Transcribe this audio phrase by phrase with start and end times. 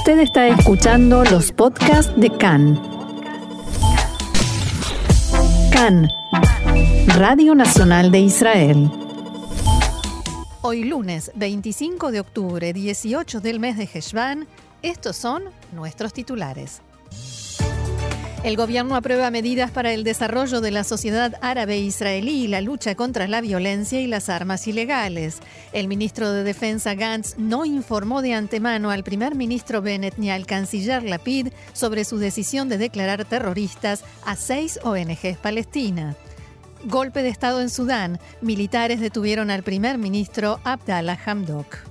[0.00, 2.80] Usted está escuchando los podcasts de CAN.
[5.70, 6.08] CAN,
[7.18, 8.90] Radio Nacional de Israel.
[10.62, 14.48] Hoy lunes 25 de octubre, 18 del mes de Heshvan,
[14.80, 15.42] estos son
[15.72, 16.80] nuestros titulares.
[18.42, 22.94] El gobierno aprueba medidas para el desarrollo de la sociedad árabe israelí y la lucha
[22.94, 25.40] contra la violencia y las armas ilegales.
[25.74, 30.46] El ministro de Defensa Gantz no informó de antemano al primer ministro Bennett ni al
[30.46, 36.16] canciller Lapid sobre su decisión de declarar terroristas a seis ONGs palestinas.
[36.84, 38.18] Golpe de Estado en Sudán.
[38.40, 41.89] Militares detuvieron al primer ministro Abdallah Hamdok.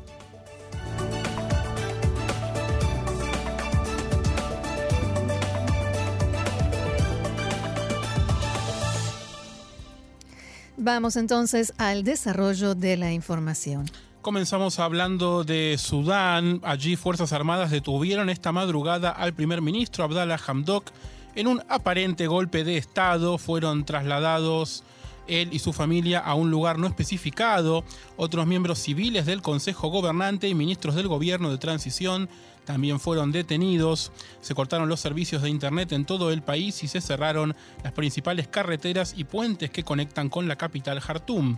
[10.92, 13.86] Vamos entonces al desarrollo de la información.
[14.24, 16.62] Comenzamos hablando de Sudán.
[16.64, 20.90] Allí Fuerzas Armadas detuvieron esta madrugada al primer ministro Abdallah Hamdok
[21.36, 23.38] en un aparente golpe de Estado.
[23.38, 24.84] Fueron trasladados
[25.28, 27.84] él y su familia a un lugar no especificado.
[28.18, 32.30] Otros miembros civiles del Consejo Gobernante y ministros del gobierno de transición
[32.70, 34.12] también fueron detenidos.
[34.42, 38.48] Se cortaron los servicios de Internet en todo el país y se cerraron las principales
[38.48, 41.58] carreteras y puentes que conectan con la capital Jartum.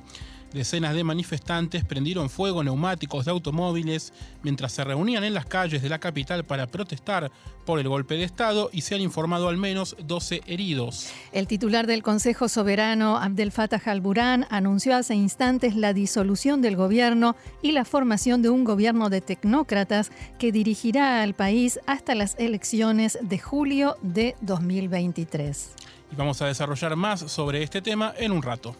[0.53, 4.11] Decenas de manifestantes prendieron fuego neumáticos de automóviles
[4.43, 7.31] mientras se reunían en las calles de la capital para protestar
[7.65, 11.09] por el golpe de Estado y se han informado al menos 12 heridos.
[11.31, 17.37] El titular del Consejo Soberano, Abdel Fattah al-Burhan, anunció hace instantes la disolución del gobierno
[17.61, 23.17] y la formación de un gobierno de tecnócratas que dirigirá al país hasta las elecciones
[23.21, 25.75] de julio de 2023.
[26.11, 28.75] Y vamos a desarrollar más sobre este tema en un rato.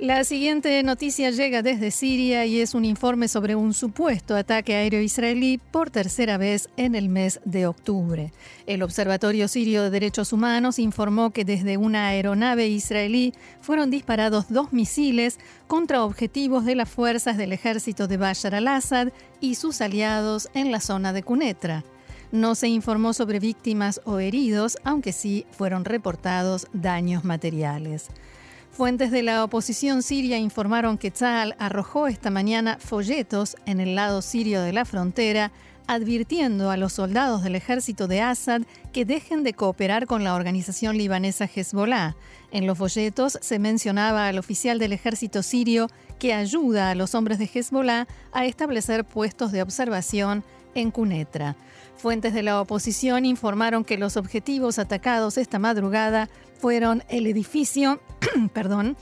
[0.00, 5.00] La siguiente noticia llega desde Siria y es un informe sobre un supuesto ataque aéreo
[5.00, 8.32] israelí por tercera vez en el mes de octubre.
[8.66, 14.72] El Observatorio Sirio de Derechos Humanos informó que desde una aeronave israelí fueron disparados dos
[14.72, 15.38] misiles
[15.68, 19.10] contra objetivos de las fuerzas del ejército de Bashar al-Assad
[19.40, 21.84] y sus aliados en la zona de Cunetra.
[22.32, 28.08] No se informó sobre víctimas o heridos, aunque sí fueron reportados daños materiales.
[28.76, 34.20] Fuentes de la oposición siria informaron que Tzal arrojó esta mañana folletos en el lado
[34.20, 35.52] sirio de la frontera
[35.86, 38.62] advirtiendo a los soldados del ejército de Assad
[38.92, 42.16] que dejen de cooperar con la organización libanesa Hezbollah.
[42.50, 47.38] En los folletos se mencionaba al oficial del ejército sirio que ayuda a los hombres
[47.38, 50.42] de Hezbollah a establecer puestos de observación
[50.74, 51.56] en Cunetra.
[51.96, 58.00] Fuentes de la oposición informaron que los objetivos atacados esta madrugada fueron el edificio
[58.52, 58.96] perdón,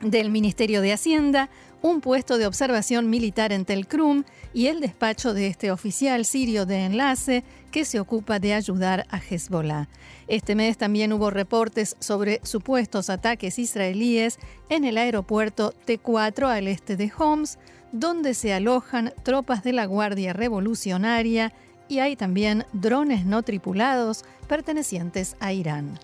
[0.00, 1.50] del Ministerio de Hacienda,
[1.82, 6.84] un puesto de observación militar en Telcrum y el despacho de este oficial sirio de
[6.84, 9.88] enlace que se ocupa de ayudar a Hezbollah.
[10.26, 14.38] Este mes también hubo reportes sobre supuestos ataques israelíes
[14.68, 17.58] en el aeropuerto T4 al este de Homs,
[17.92, 21.52] donde se alojan tropas de la Guardia Revolucionaria
[21.88, 25.98] y hay también drones no tripulados pertenecientes a Irán.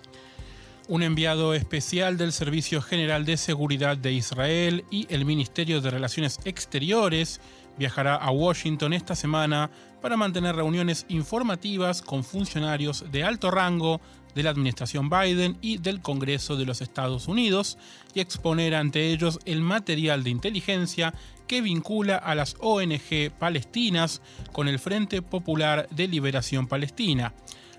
[0.87, 6.39] Un enviado especial del Servicio General de Seguridad de Israel y el Ministerio de Relaciones
[6.45, 7.41] Exteriores
[7.79, 9.71] viajará a Washington esta semana
[10.03, 14.01] para mantener reuniones informativas con funcionarios de alto rango
[14.35, 17.79] de la administración Biden y del Congreso de los Estados Unidos
[18.13, 21.15] y exponer ante ellos el material de inteligencia
[21.47, 24.23] que vincula a las ONG palestinas
[24.53, 27.35] con el Frente Popular de Liberación Palestina.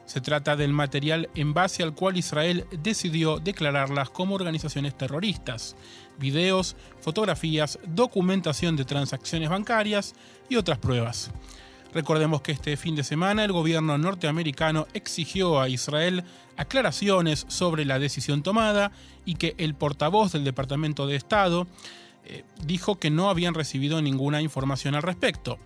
[0.06, 5.76] Se trata del material en base al cual Israel decidió declararlas como organizaciones terroristas.
[6.20, 10.14] Videos, fotografías, documentación de transacciones bancarias
[10.48, 11.32] y otras pruebas.
[11.96, 16.26] Recordemos que este fin de semana el gobierno norteamericano exigió a Israel
[16.58, 18.92] aclaraciones sobre la decisión tomada
[19.24, 21.68] y que el portavoz del Departamento de Estado
[22.26, 25.60] eh, dijo que no habían recibido ninguna información al respecto.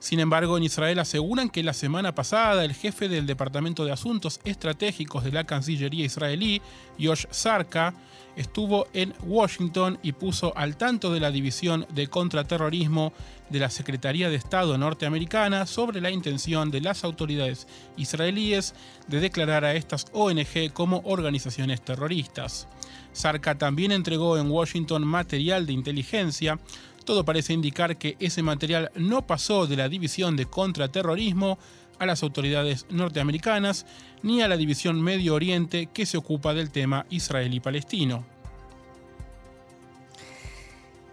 [0.00, 4.40] Sin embargo, en Israel aseguran que la semana pasada el jefe del Departamento de Asuntos
[4.44, 6.62] Estratégicos de la Cancillería israelí,
[6.98, 7.94] Yosh Sarka,
[8.34, 13.12] estuvo en Washington y puso al tanto de la División de Contraterrorismo
[13.50, 17.66] de la Secretaría de Estado norteamericana sobre la intención de las autoridades
[17.96, 18.74] israelíes
[19.08, 22.68] de declarar a estas ONG como organizaciones terroristas.
[23.12, 26.58] Sarka también entregó en Washington material de inteligencia
[27.04, 31.58] todo parece indicar que ese material no pasó de la División de Contraterrorismo
[31.98, 33.84] a las autoridades norteamericanas
[34.22, 38.39] ni a la División Medio Oriente que se ocupa del tema israelí-palestino.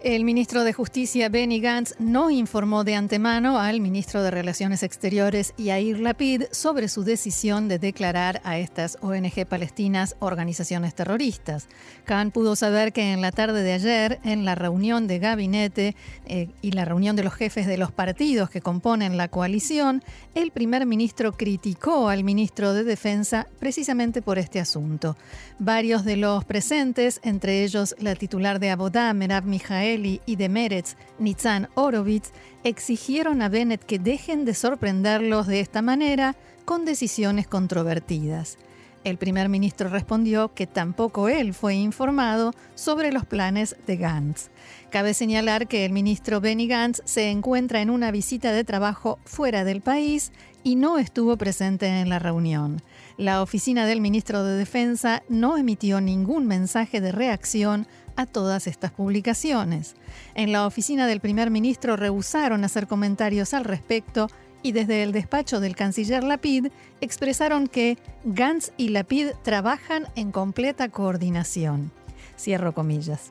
[0.00, 5.54] El ministro de Justicia Benny Gantz no informó de antemano al ministro de Relaciones Exteriores
[5.58, 11.66] Yair Lapid sobre su decisión de declarar a estas ONG palestinas organizaciones terroristas.
[12.04, 15.96] Khan pudo saber que en la tarde de ayer, en la reunión de gabinete
[16.26, 20.04] eh, y la reunión de los jefes de los partidos que componen la coalición,
[20.36, 25.16] el primer ministro criticó al ministro de Defensa precisamente por este asunto.
[25.58, 30.96] Varios de los presentes, entre ellos la titular de Abodá, Merab Mijael, y de Meretz,
[31.18, 32.32] Nitzan Orovitz,
[32.64, 38.58] exigieron a Bennett que dejen de sorprenderlos de esta manera con decisiones controvertidas.
[39.04, 44.50] El primer ministro respondió que tampoco él fue informado sobre los planes de Gantz.
[44.90, 49.64] Cabe señalar que el ministro Benny Gantz se encuentra en una visita de trabajo fuera
[49.64, 50.32] del país
[50.64, 52.82] y no estuvo presente en la reunión.
[53.16, 57.86] La oficina del ministro de Defensa no emitió ningún mensaje de reacción
[58.18, 59.94] a todas estas publicaciones.
[60.34, 64.28] En la oficina del primer ministro rehusaron hacer comentarios al respecto
[64.60, 66.66] y desde el despacho del canciller Lapid
[67.00, 71.92] expresaron que Gantz y Lapid trabajan en completa coordinación.
[72.36, 73.30] Cierro comillas.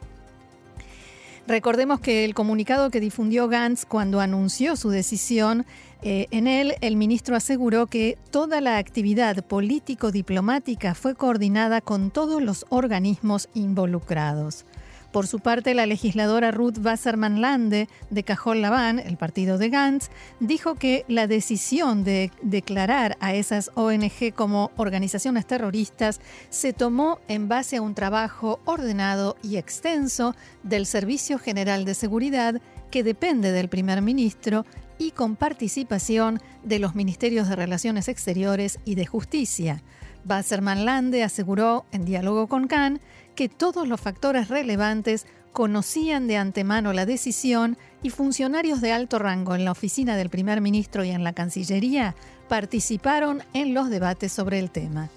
[1.47, 5.65] Recordemos que el comunicado que difundió Gantz cuando anunció su decisión,
[6.01, 12.41] eh, en él el ministro aseguró que toda la actividad político-diplomática fue coordinada con todos
[12.41, 14.65] los organismos involucrados.
[15.12, 20.09] Por su parte, la legisladora Ruth Wasserman Lande de Cajol Laván, el partido de Gantz,
[20.39, 26.19] dijo que la decisión de declarar a esas ONG como organizaciones terroristas
[26.50, 32.62] se tomó en base a un trabajo ordenado y extenso del Servicio General de Seguridad
[32.92, 34.65] que depende del primer ministro
[34.98, 39.83] y con participación de los Ministerios de Relaciones Exteriores y de Justicia.
[40.27, 43.00] Wasserman Lande aseguró, en diálogo con Khan,
[43.35, 49.56] que todos los factores relevantes conocían de antemano la decisión y funcionarios de alto rango
[49.56, 52.15] en la oficina del primer ministro y en la Cancillería
[52.47, 55.09] participaron en los debates sobre el tema.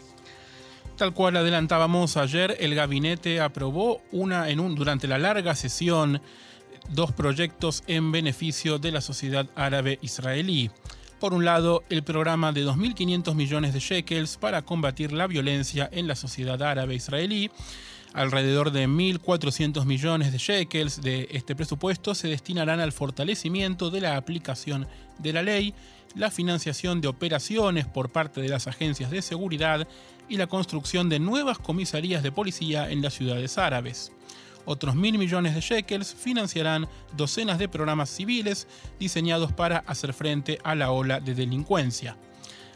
[0.96, 6.20] Tal cual adelantábamos ayer, el gabinete aprobó una, en un, durante la larga sesión
[6.90, 10.70] dos proyectos en beneficio de la sociedad árabe israelí.
[11.20, 16.08] Por un lado, el programa de 2.500 millones de shekels para combatir la violencia en
[16.08, 17.50] la sociedad árabe israelí.
[18.14, 24.16] Alrededor de 1.400 millones de shekels de este presupuesto se destinarán al fortalecimiento de la
[24.16, 24.86] aplicación
[25.18, 25.74] de la ley,
[26.14, 29.86] la financiación de operaciones por parte de las agencias de seguridad
[30.26, 34.10] y la construcción de nuevas comisarías de policía en las ciudades árabes.
[34.64, 38.66] Otros mil millones de shekels financiarán docenas de programas civiles
[38.98, 42.16] diseñados para hacer frente a la ola de delincuencia.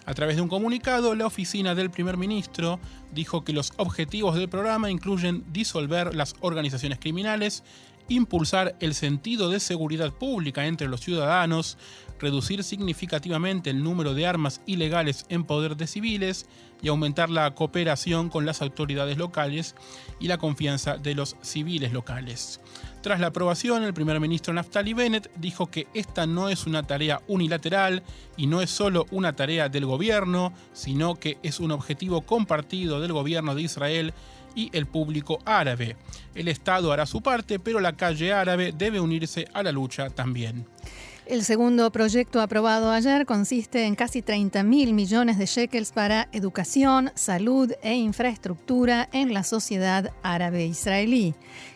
[0.06, 2.78] A través de un comunicado, la oficina del primer ministro
[3.12, 7.64] dijo que los objetivos del programa incluyen disolver las organizaciones criminales,
[8.08, 11.78] impulsar el sentido de seguridad pública entre los ciudadanos,
[12.18, 16.46] reducir significativamente el número de armas ilegales en poder de civiles
[16.82, 19.74] y aumentar la cooperación con las autoridades locales
[20.20, 22.60] y la confianza de los civiles locales.
[23.00, 27.20] Tras la aprobación, el primer ministro Naftali Bennett dijo que esta no es una tarea
[27.26, 28.02] unilateral
[28.36, 33.12] y no es solo una tarea del gobierno, sino que es un objetivo compartido del
[33.12, 34.14] gobierno de Israel
[34.54, 35.96] y el público árabe.
[36.34, 40.66] El Estado hará su parte, pero la calle árabe debe unirse a la lucha también.
[41.26, 47.12] El segundo proyecto aprobado ayer consiste en casi 30 mil millones de shekels para educación,
[47.14, 51.34] salud e infraestructura en la sociedad árabe israelí.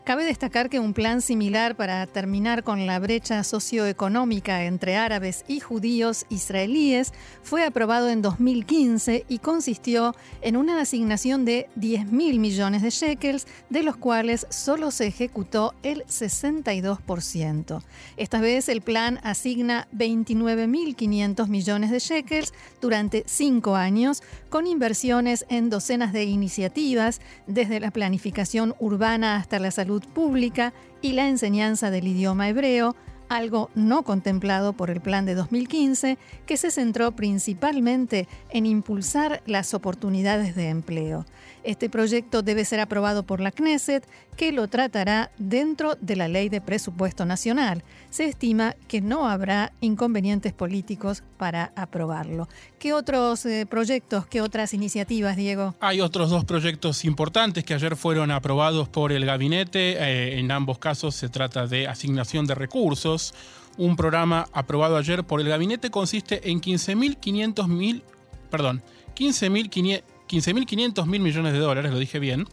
[0.08, 5.60] Cabe destacar que un plan similar para terminar con la brecha socioeconómica entre árabes y
[5.60, 7.12] judíos israelíes
[7.42, 13.46] fue aprobado en 2015 y consistió en una asignación de 10 mil millones de shekels,
[13.68, 17.82] de los cuales solo se ejecutó el 62%.
[18.16, 25.68] Esta vez el plan asigna 29.500 millones de shekels durante cinco años, con inversiones en
[25.68, 32.06] docenas de iniciativas, desde la planificación urbana hasta la salud pública y la enseñanza del
[32.06, 32.96] idioma hebreo,
[33.28, 39.74] algo no contemplado por el plan de 2015, que se centró principalmente en impulsar las
[39.74, 41.24] oportunidades de empleo.
[41.64, 46.48] Este proyecto debe ser aprobado por la Knesset, que lo tratará dentro de la ley
[46.48, 47.82] de presupuesto nacional.
[48.10, 52.48] Se estima que no habrá inconvenientes políticos para aprobarlo.
[52.78, 55.74] ¿Qué otros eh, proyectos, qué otras iniciativas, Diego?
[55.80, 59.96] Hay otros dos proyectos importantes que ayer fueron aprobados por el gabinete.
[59.98, 63.17] Eh, en ambos casos se trata de asignación de recursos.
[63.76, 68.02] Un programa aprobado ayer por el gabinete consiste en 15.500 mil,
[68.50, 68.82] perdón,
[69.16, 72.46] 15.500 15.500 mil millones de dólares, lo dije bien,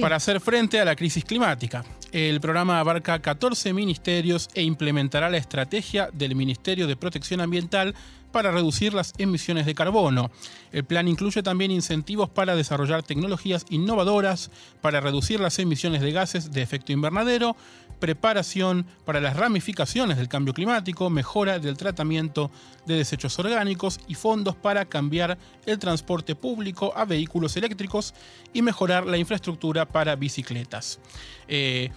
[0.00, 1.84] para hacer frente a la crisis climática.
[2.12, 7.94] El programa abarca 14 ministerios e implementará la estrategia del Ministerio de Protección Ambiental
[8.32, 10.30] para reducir las emisiones de carbono.
[10.72, 16.52] El plan incluye también incentivos para desarrollar tecnologías innovadoras para reducir las emisiones de gases
[16.52, 17.56] de efecto invernadero,
[18.00, 22.50] preparación para las ramificaciones del cambio climático, mejora del tratamiento
[22.86, 28.14] de desechos orgánicos y fondos para cambiar el transporte público a vehículos eléctricos
[28.52, 30.98] y mejorar la infraestructura para bicicletas.
[31.46, 31.90] Eh,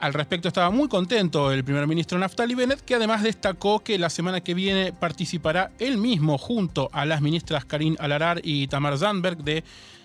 [0.00, 4.10] al respecto estaba muy contento el primer ministro Naftali Bennett, que además destacó que la
[4.10, 9.38] semana que viene participará él mismo junto a las ministras Karin Alarar y Tamar Zandberg
[9.38, 9.62] de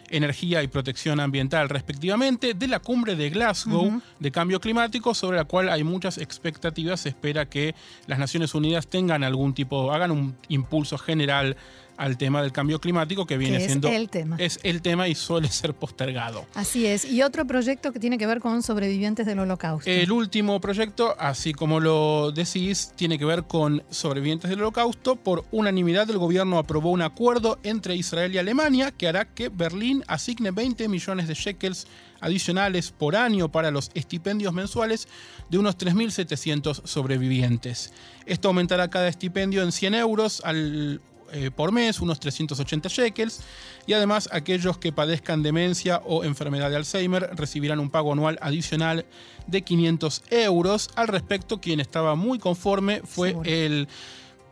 [0.09, 5.45] Energía y Protección Ambiental, respectivamente, de la cumbre de Glasgow de Cambio Climático, sobre la
[5.45, 7.01] cual hay muchas expectativas.
[7.01, 7.75] Se espera que
[8.07, 11.57] las Naciones Unidas tengan algún tipo, hagan un impulso general
[11.99, 14.37] al tema del cambio climático que viene siendo el tema.
[14.39, 16.45] es el tema y suele ser postergado.
[16.55, 17.03] Así es.
[17.03, 19.89] Y otro proyecto que tiene que ver con sobrevivientes del holocausto.
[19.89, 25.17] El último proyecto, así como lo decís, tiene que ver con sobrevivientes del holocausto.
[25.17, 30.03] Por unanimidad el gobierno aprobó un acuerdo entre Israel y Alemania que hará que Berlín
[30.07, 31.85] asigne 20 millones de shekels
[32.21, 35.07] adicionales por año para los estipendios mensuales
[35.49, 37.91] de unos 3.700 sobrevivientes.
[38.25, 41.01] Esto aumentará cada estipendio en 100 euros al
[41.33, 43.41] eh, por mes, unos 380 shekels,
[43.87, 49.05] y además aquellos que padezcan demencia o enfermedad de Alzheimer recibirán un pago anual adicional
[49.47, 50.89] de 500 euros.
[50.95, 53.87] Al respecto, quien estaba muy conforme fue el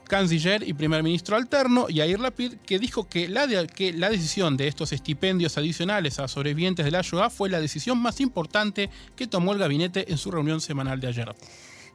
[0.07, 4.67] canciller y primer ministro alterno, Yair Lapid, que dijo que la, que la decisión de
[4.67, 9.53] estos estipendios adicionales a sobrevivientes de la Shoah fue la decisión más importante que tomó
[9.53, 11.35] el gabinete en su reunión semanal de ayer.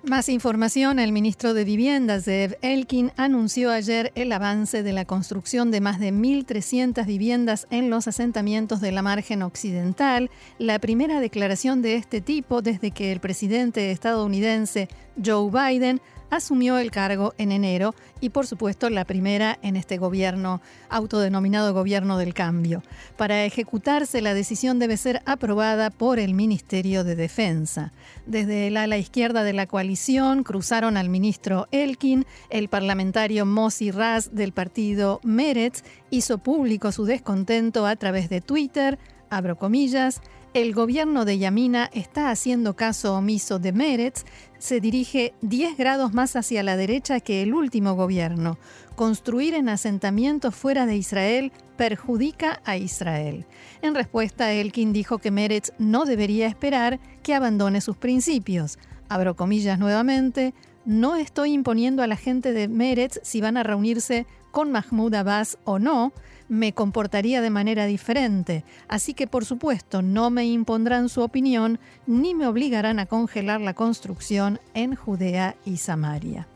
[0.04, 5.70] Más información, el ministro de Vivienda, Zev Elkin, anunció ayer el avance de la construcción
[5.70, 10.28] de más de 1.300 viviendas en los asentamientos de la margen occidental,
[10.58, 14.88] la primera declaración de este tipo desde que el presidente estadounidense
[15.24, 16.00] Joe Biden
[16.32, 22.16] asumió el cargo en enero y por supuesto la primera en este gobierno autodenominado gobierno
[22.16, 22.82] del cambio.
[23.18, 27.92] Para ejecutarse la decisión debe ser aprobada por el Ministerio de Defensa.
[28.26, 34.34] Desde el ala izquierda de la coalición cruzaron al ministro Elkin, el parlamentario Mossi Raz
[34.34, 38.98] del partido Meretz hizo público su descontento a través de Twitter,
[39.28, 40.22] abro comillas,
[40.54, 44.24] el gobierno de Yamina está haciendo caso omiso de Meretz,
[44.58, 48.58] se dirige 10 grados más hacia la derecha que el último gobierno.
[48.94, 53.46] Construir en asentamientos fuera de Israel perjudica a Israel.
[53.80, 58.78] En respuesta, Elkin dijo que Meretz no debería esperar que abandone sus principios.
[59.08, 60.52] Abro comillas nuevamente,
[60.84, 65.56] no estoy imponiendo a la gente de Meretz si van a reunirse con Mahmoud Abbas
[65.64, 66.12] o no,
[66.52, 72.34] me comportaría de manera diferente, así que por supuesto no me impondrán su opinión ni
[72.34, 76.46] me obligarán a congelar la construcción en Judea y Samaria.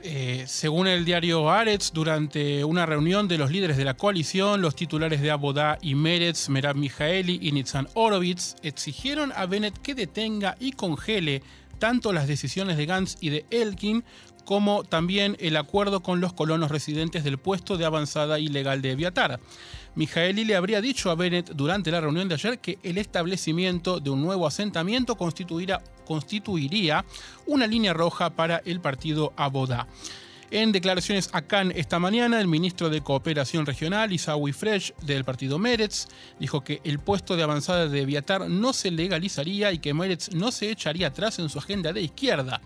[0.00, 4.76] Eh, según el diario Aretz, durante una reunión de los líderes de la coalición, los
[4.76, 10.54] titulares de Abodá y Meretz, Merab Mijaeli y Nitzan Orovitz, exigieron a Bennett que detenga
[10.60, 11.42] y congele
[11.80, 14.04] tanto las decisiones de Gantz y de Elkin
[14.44, 19.40] como también el acuerdo con los colonos residentes del puesto de avanzada ilegal de Eviatar.
[19.94, 24.10] Mijaeli le habría dicho a Bennett durante la reunión de ayer que el establecimiento de
[24.10, 27.04] un nuevo asentamiento constituiría, constituiría
[27.46, 29.86] una línea roja para el partido Abodá.
[30.50, 31.42] En declaraciones a
[31.74, 36.06] esta mañana, el ministro de Cooperación Regional, Isaui Fresh, del partido Meretz,
[36.38, 40.52] dijo que el puesto de avanzada de Eviatar no se legalizaría y que Meretz no
[40.52, 42.60] se echaría atrás en su agenda de izquierda.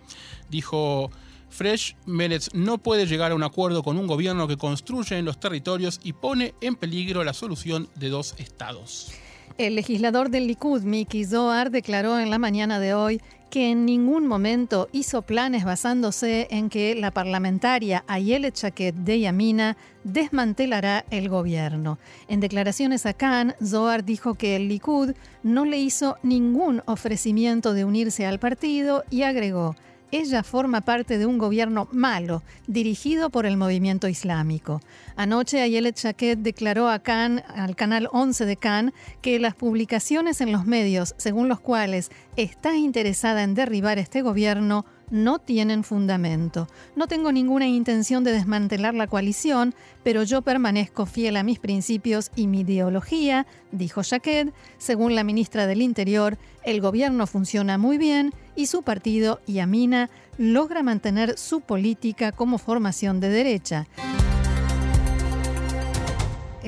[0.50, 1.10] Dijo
[1.50, 5.40] Fresh Meretz no puede llegar a un acuerdo con un gobierno que construye en los
[5.40, 9.12] territorios y pone en peligro la solución de dos estados.
[9.56, 14.26] El legislador del Likud, Miki Zohar, declaró en la mañana de hoy que en ningún
[14.26, 21.98] momento hizo planes basándose en que la parlamentaria Ayelet Chaquet de Yamina desmantelará el gobierno.
[22.28, 27.84] En declaraciones a Khan, Zohar dijo que el Likud no le hizo ningún ofrecimiento de
[27.84, 29.74] unirse al partido y agregó,
[30.10, 34.80] ella forma parte de un gobierno malo, dirigido por el movimiento islámico.
[35.16, 40.52] Anoche Ayelet Chaquet declaró a Khan, al canal 11 de Khan, que las publicaciones en
[40.52, 46.68] los medios, según los cuales está interesada en derribar este gobierno, no tienen fundamento.
[46.96, 52.30] No tengo ninguna intención de desmantelar la coalición, pero yo permanezco fiel a mis principios
[52.36, 54.52] y mi ideología, dijo Jaquet.
[54.78, 60.82] Según la ministra del Interior, el gobierno funciona muy bien y su partido, Yamina, logra
[60.82, 63.86] mantener su política como formación de derecha.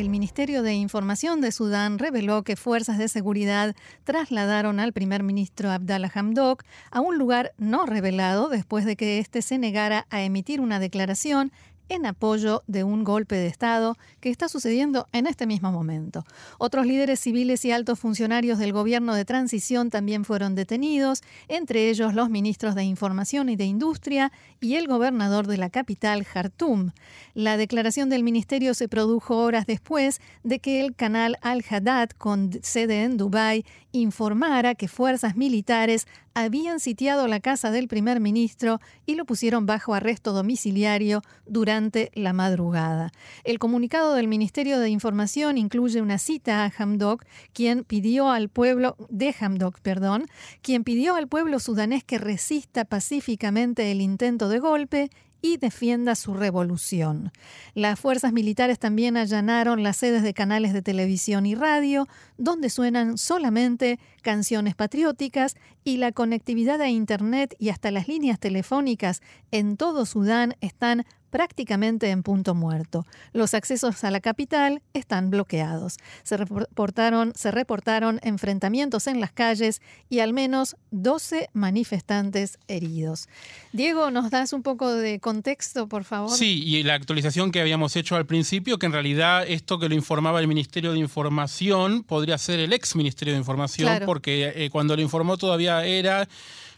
[0.00, 5.70] El Ministerio de Información de Sudán reveló que fuerzas de seguridad trasladaron al primer ministro
[5.70, 10.60] Abdallah Hamdok a un lugar no revelado después de que éste se negara a emitir
[10.60, 11.52] una declaración
[11.90, 16.24] en apoyo de un golpe de Estado que está sucediendo en este mismo momento.
[16.56, 22.14] Otros líderes civiles y altos funcionarios del gobierno de transición también fueron detenidos, entre ellos
[22.14, 24.30] los ministros de Información y de Industria
[24.60, 26.92] y el gobernador de la capital, Jartum.
[27.34, 33.02] La declaración del ministerio se produjo horas después de que el canal Al-Haddad, con sede
[33.02, 39.24] en Dubái, informara que fuerzas militares habían sitiado la casa del primer ministro y lo
[39.24, 41.79] pusieron bajo arresto domiciliario durante
[42.14, 43.10] la madrugada.
[43.44, 48.96] El comunicado del Ministerio de Información incluye una cita a Hamdok, quien pidió al pueblo
[49.08, 50.26] de Hamdok, perdón,
[50.60, 55.10] quien pidió al pueblo sudanés que resista pacíficamente el intento de golpe
[55.42, 57.32] y defienda su revolución.
[57.74, 63.18] Las fuerzas militares también allanaron las sedes de canales de televisión y radio, donde suenan
[63.18, 70.06] solamente canciones patrióticas y la conectividad a Internet y hasta las líneas telefónicas en todo
[70.06, 73.06] Sudán están prácticamente en punto muerto.
[73.32, 75.96] Los accesos a la capital están bloqueados.
[76.22, 83.28] Se reportaron, enfrentamientos en las calles y al menos 12 manifestantes heridos.
[83.72, 86.36] Diego, ¿nos das un poco de contexto, por favor?
[86.36, 89.94] Sí, y la actualización que habíamos hecho al principio, que en realidad esto que lo
[89.94, 94.96] informaba el Ministerio de Información podría ser el ex Ministerio de Información, porque eh, cuando
[94.96, 96.28] lo informó todavía era,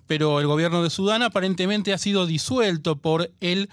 [0.07, 3.71] pero el gobierno de Sudán aparentemente ha sido disuelto por el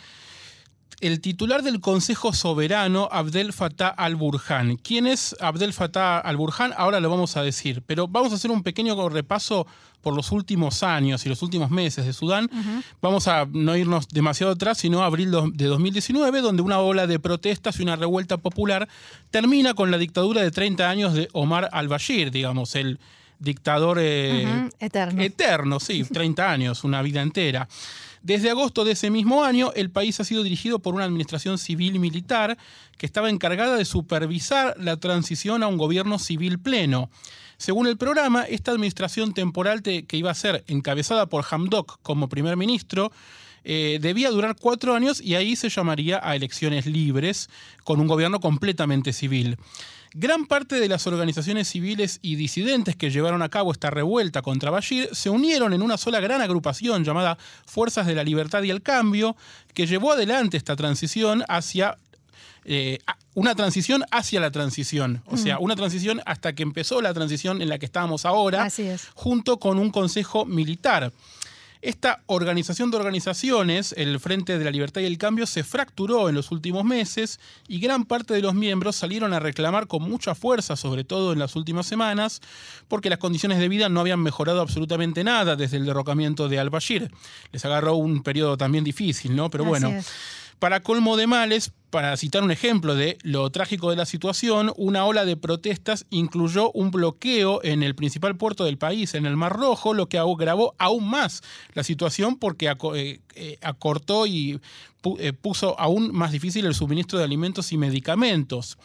[1.01, 4.77] el titular del Consejo Soberano, Abdel Fattah al-Burhan.
[4.77, 6.73] ¿Quién es Abdel Fattah al-Burhan?
[6.75, 9.65] Ahora lo vamos a decir, pero vamos a hacer un pequeño repaso
[10.01, 12.49] por los últimos años y los últimos meses de Sudán.
[13.01, 17.19] Vamos a no irnos demasiado atrás, sino a abril de 2019, donde una ola de
[17.19, 18.87] protestas y una revuelta popular
[19.31, 22.99] termina con la dictadura de 30 años de Omar al-Bashir, digamos, el
[23.39, 25.21] dictador eh, eterno.
[25.21, 27.67] eterno, sí, 30 años, una vida entera.
[28.21, 31.95] Desde agosto de ese mismo año, el país ha sido dirigido por una administración civil
[31.95, 32.57] y militar
[32.97, 37.09] que estaba encargada de supervisar la transición a un gobierno civil pleno.
[37.57, 42.57] Según el programa, esta administración temporal que iba a ser encabezada por Hamdok como primer
[42.57, 43.11] ministro,
[43.63, 47.49] eh, debía durar cuatro años y ahí se llamaría a elecciones libres
[47.83, 49.57] con un gobierno completamente civil.
[50.13, 54.71] Gran parte de las organizaciones civiles y disidentes que llevaron a cabo esta revuelta contra
[54.71, 58.81] Bashir se unieron en una sola gran agrupación llamada Fuerzas de la Libertad y el
[58.81, 59.35] Cambio,
[59.73, 61.97] que llevó adelante esta transición hacia
[62.65, 62.97] eh,
[63.35, 67.69] una transición hacia la transición, o sea, una transición hasta que empezó la transición en
[67.69, 68.67] la que estamos ahora,
[69.13, 71.13] junto con un consejo militar.
[71.81, 76.35] Esta organización de organizaciones, el Frente de la Libertad y el Cambio, se fracturó en
[76.35, 77.39] los últimos meses
[77.69, 81.39] y gran parte de los miembros salieron a reclamar con mucha fuerza, sobre todo en
[81.39, 82.41] las últimas semanas,
[82.89, 87.11] porque las condiciones de vida no habían mejorado absolutamente nada desde el derrocamiento de al-Bashir.
[87.53, 89.49] Les agarró un periodo también difícil, ¿no?
[89.49, 89.93] Pero bueno.
[90.59, 95.05] Para colmo de males, para citar un ejemplo de lo trágico de la situación, una
[95.05, 99.53] ola de protestas incluyó un bloqueo en el principal puerto del país, en el Mar
[99.53, 101.41] Rojo, lo que agravó aún más
[101.73, 104.59] la situación porque eh, eh, acortó y
[105.17, 108.77] eh, puso aún más difícil el suministro de alimentos y medicamentos.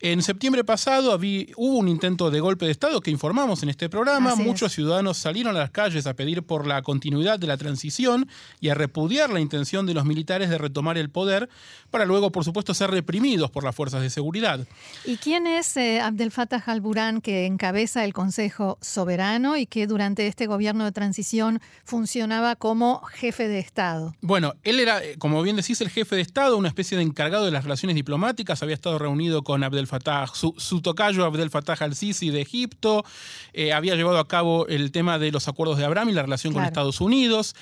[0.00, 4.34] En septiembre pasado hubo un intento de golpe de Estado que informamos en este programa.
[4.36, 8.28] Muchos ciudadanos salieron a las calles a pedir por la continuidad de la transición
[8.60, 11.48] y a repudiar la intención de los militares de retomar el poder
[11.90, 14.66] para luego, por supuesto, ser reprimidos por las fuerzas de seguridad.
[15.04, 20.26] ¿Y quién es eh, Abdel Fattah al-Burhan que encabeza el Consejo Soberano y que durante
[20.26, 24.14] este gobierno de transición funcionaba como jefe de Estado?
[24.20, 27.44] Bueno, él era, eh, como bien decís, el jefe de Estado, una especie de encargado
[27.44, 28.62] de las relaciones diplomáticas.
[28.62, 29.83] Había estado reunido con Abdel
[30.32, 33.04] su, tocayo Abdel Fattah al-Sisi de Egipto,
[33.52, 36.52] eh, había llevado a cabo el tema de los acuerdos de Abraham y la relación
[36.52, 37.54] con Estados Unidos.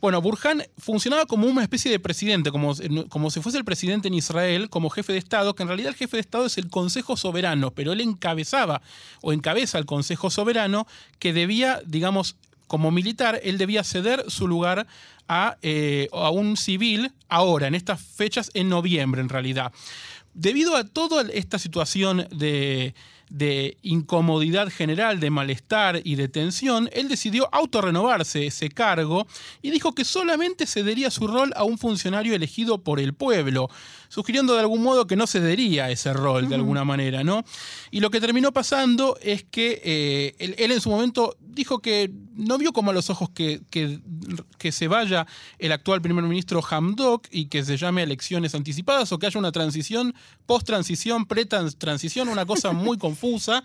[0.00, 2.74] Bueno, Burhan funcionaba como una especie de presidente, como,
[3.08, 5.96] como si fuese el presidente en Israel, como jefe de Estado, que en realidad el
[5.96, 8.82] jefe de Estado es el Consejo Soberano, pero él encabezaba
[9.22, 10.86] o encabeza el Consejo Soberano
[11.18, 12.36] que debía, digamos,
[12.66, 14.86] como militar, él debía ceder su lugar
[15.28, 19.72] a, eh, a un civil ahora, en estas fechas, en noviembre en realidad.
[20.38, 22.94] Debido a toda esta situación de,
[23.80, 29.26] incomodidad general, de malestar y de tensión, él decidió autorrenovarse ese cargo
[29.62, 33.70] y dijo que solamente cedería su rol a un funcionario elegido por el pueblo,
[34.08, 37.44] sugiriendo de algún modo que no cedería ese rol de alguna manera, ¿no?
[37.90, 42.58] Y lo que terminó pasando es que eh, él, en su momento dijo que no
[42.58, 44.00] vio como a los ojos que, que,
[44.58, 45.26] que se vaya
[45.58, 49.52] el actual primer ministro Hamdok y que se llame elecciones anticipadas o que haya una
[49.52, 50.14] transición,
[50.46, 53.64] post-transición, pre-transición, una cosa muy confusa.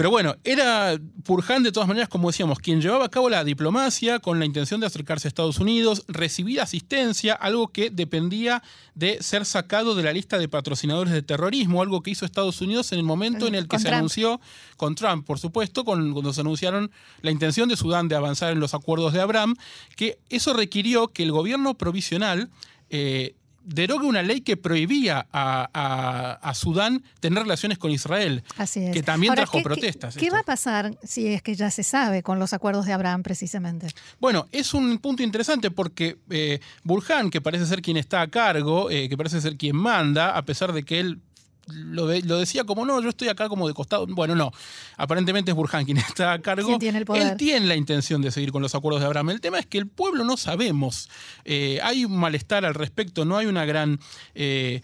[0.00, 4.18] Pero bueno, era Purhan de todas maneras, como decíamos, quien llevaba a cabo la diplomacia
[4.18, 8.62] con la intención de acercarse a Estados Unidos, recibir asistencia, algo que dependía
[8.94, 12.92] de ser sacado de la lista de patrocinadores de terrorismo, algo que hizo Estados Unidos
[12.92, 14.40] en el momento en el que se anunció,
[14.78, 18.72] con Trump, por supuesto, cuando se anunciaron la intención de Sudán de avanzar en los
[18.72, 19.54] acuerdos de Abraham,
[19.96, 22.48] que eso requirió que el gobierno provisional
[22.88, 28.42] eh, derogue una ley que prohibía a, Sudán tener relaciones con Israel.
[28.56, 28.92] Así es.
[28.92, 30.16] Que también trajo protestas.
[30.16, 33.22] ¿Qué, va a pasar si es que ya se sabe con los acuerdos de Abraham
[33.22, 33.88] precisamente?
[34.20, 38.90] Bueno, es un punto interesante porque eh, Burhan, que parece ser quien está a cargo,
[38.90, 41.20] eh, que parece ser quien manda, a pesar de que él
[41.68, 44.06] lo, decía como, no, yo estoy acá como de costado.
[44.06, 44.52] Bueno, no.
[44.96, 46.78] Aparentemente es Burhan quien está a cargo.
[46.78, 47.22] Tiene el poder?
[47.32, 49.30] Él tiene la intención de seguir con los acuerdos de Abraham.
[49.30, 51.08] El tema es que el pueblo no sabemos.
[51.44, 54.00] Eh, hay un malestar al respecto, no hay una gran...
[54.34, 54.82] Eh,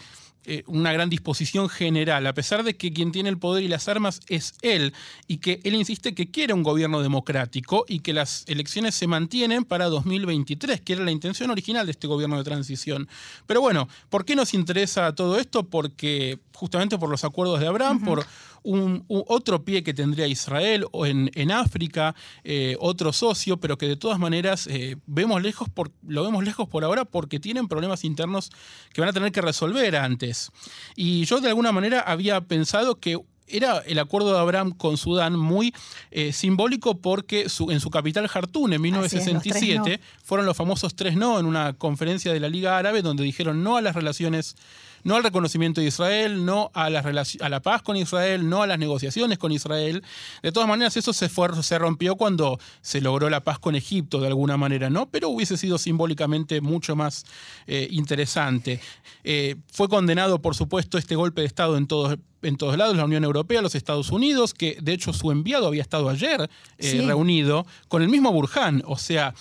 [0.48, 3.88] eh, una gran disposición general, a pesar de que quien tiene el poder y las
[3.88, 4.94] armas es él,
[5.26, 9.64] y que él insiste que quiere un gobierno democrático y que las elecciones se mantienen
[9.64, 13.08] para 2023, que era la intención original de este gobierno de transición.
[13.48, 15.64] Pero bueno, ¿por qué nos interesa todo esto?
[15.64, 18.24] Porque justamente por los acuerdos de Abraham, por
[18.66, 23.96] un, otro pie que tendría Israel o en, África, eh, otro socio, pero que de
[23.96, 28.50] todas maneras eh, vemos lejos por, lo vemos lejos por ahora porque tienen problemas internos
[28.92, 30.50] que van a tener que resolver antes.
[30.96, 35.36] Y yo de alguna manera había pensado que era el acuerdo de Abraham con Sudán
[35.38, 35.72] muy
[36.10, 41.46] eh, simbólico porque en su capital Jartún en 1967 fueron los famosos tres no en
[41.46, 44.56] una conferencia de la Liga Árabe donde dijeron no a las relaciones
[45.06, 46.98] no al reconocimiento de Israel, no a la,
[47.40, 50.02] a la paz con Israel, no a las negociaciones con Israel.
[50.42, 54.20] De todas maneras, eso se, fue, se rompió cuando se logró la paz con Egipto,
[54.20, 55.08] de alguna manera, ¿no?
[55.08, 57.24] Pero hubiese sido simbólicamente mucho más
[57.68, 58.80] eh, interesante.
[59.22, 63.04] Eh, fue condenado, por supuesto, este golpe de Estado en todos en todos lados, la
[63.04, 67.66] Unión Europea, los Estados Unidos, que de hecho su enviado había estado ayer eh, reunido
[67.88, 68.82] con el mismo Burhan.
[68.86, 69.34] O sea,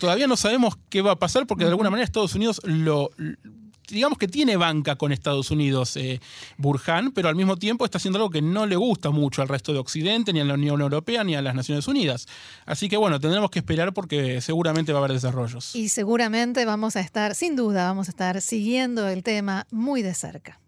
[0.00, 3.10] todavía no sabemos qué va a pasar porque de alguna manera Estados Unidos lo,
[3.88, 6.20] digamos que tiene banca con Estados Unidos eh,
[6.56, 9.72] Burhan, pero al mismo tiempo está haciendo algo que no le gusta mucho al resto
[9.72, 12.26] de Occidente, ni a la Unión Europea, ni a las Naciones Unidas.
[12.66, 15.74] Así que bueno, tendremos que esperar porque seguramente va a haber desarrollos.
[15.74, 20.14] Y seguramente vamos a estar, sin duda, vamos a estar siguiendo el tema muy de
[20.14, 20.60] cerca.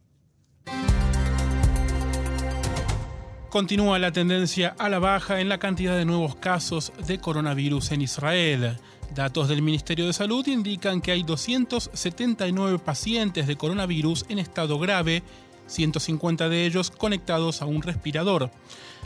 [3.50, 8.02] Continúa la tendencia a la baja en la cantidad de nuevos casos de coronavirus en
[8.02, 8.78] Israel.
[9.14, 15.24] Datos del Ministerio de Salud indican que hay 279 pacientes de coronavirus en estado grave,
[15.66, 18.50] 150 de ellos conectados a un respirador.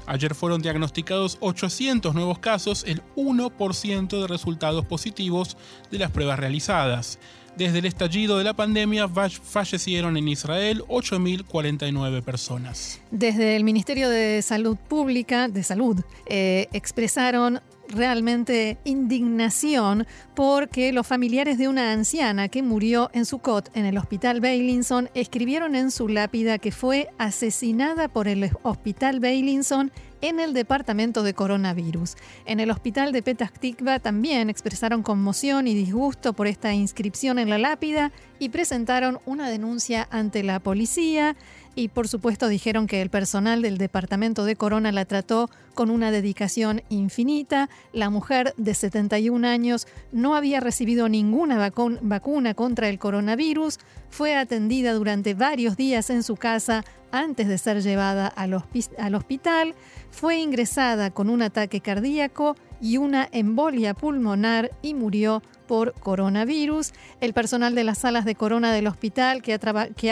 [0.07, 5.57] Ayer fueron diagnosticados 800 nuevos casos, el 1% de resultados positivos
[5.91, 7.19] de las pruebas realizadas.
[7.57, 13.01] Desde el estallido de la pandemia fallecieron en Israel 8.049 personas.
[13.11, 21.59] Desde el Ministerio de Salud Pública, de Salud, eh, expresaron realmente indignación porque los familiares
[21.59, 26.59] de una anciana que murió en Sukkot en el hospital Beilinson escribieron en su lápida
[26.59, 32.17] que fue asesinada por el hospital Beilinson en el departamento de coronavirus.
[32.47, 37.51] En el hospital de Petah Tikva también expresaron conmoción y disgusto por esta inscripción en
[37.51, 41.37] la lápida y presentaron una denuncia ante la policía
[41.75, 46.11] y por supuesto dijeron que el personal del departamento de Corona la trató con una
[46.11, 47.69] dedicación infinita.
[47.93, 51.71] La mujer de 71 años no había recibido ninguna
[52.03, 53.79] vacuna contra el coronavirus,
[54.11, 58.61] fue atendida durante varios días en su casa antes de ser llevada al,
[58.99, 59.75] al hospital,
[60.11, 66.93] fue ingresada con un ataque cardíaco y una embolia pulmonar y murió por coronavirus.
[67.23, 69.55] El personal de las salas de corona del hospital, que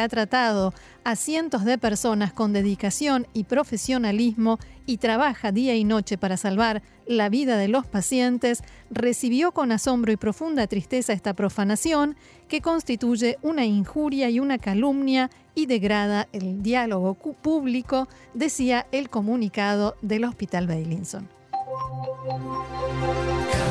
[0.01, 0.73] ha, tratado
[1.05, 6.83] a cientos de personas con dedicación y profesionalismo y trabaja día y noche para salvar
[7.07, 12.17] la vida de los pacientes, recibió con asombro y profunda tristeza esta profanación
[12.49, 19.95] que constituye una injuria y una calumnia y degrada el diálogo público, decía el comunicado
[20.01, 21.42] del Hospital Bailinson.
[21.91, 23.62] Música